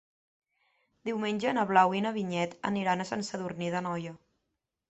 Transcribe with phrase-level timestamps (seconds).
[1.09, 4.19] Diumenge na Blau i na Vinyet aniran a Sant Sadurní d'Anoia.